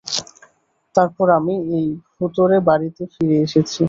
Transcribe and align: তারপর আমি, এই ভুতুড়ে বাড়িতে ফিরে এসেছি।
তারপর 0.95 1.27
আমি, 1.39 1.55
এই 1.77 1.85
ভুতুড়ে 2.15 2.57
বাড়িতে 2.69 3.03
ফিরে 3.13 3.37
এসেছি। 3.45 3.79